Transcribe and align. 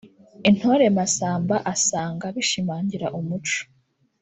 Intore 0.49 0.85
Massamba 0.97 1.55
asanga 1.73 2.25
bishimangira 2.35 3.07
umuco 3.19 3.59